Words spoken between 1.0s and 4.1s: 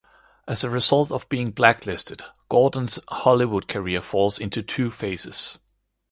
of being blacklisted, Gordon's Hollywood career